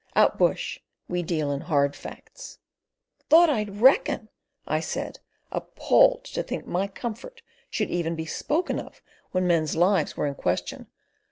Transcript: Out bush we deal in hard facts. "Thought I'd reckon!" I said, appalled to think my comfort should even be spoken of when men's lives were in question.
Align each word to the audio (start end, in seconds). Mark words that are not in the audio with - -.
Out 0.15 0.39
bush 0.39 0.79
we 1.07 1.21
deal 1.21 1.51
in 1.51 1.61
hard 1.61 1.95
facts. 1.95 2.57
"Thought 3.29 3.51
I'd 3.51 3.81
reckon!" 3.81 4.29
I 4.65 4.79
said, 4.79 5.19
appalled 5.51 6.23
to 6.33 6.41
think 6.41 6.65
my 6.65 6.87
comfort 6.87 7.43
should 7.69 7.91
even 7.91 8.15
be 8.15 8.25
spoken 8.25 8.79
of 8.79 9.03
when 9.29 9.45
men's 9.45 9.75
lives 9.75 10.17
were 10.17 10.25
in 10.25 10.33
question. 10.33 10.87